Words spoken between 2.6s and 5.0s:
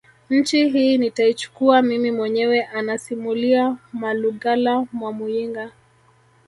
anasimulia Malugala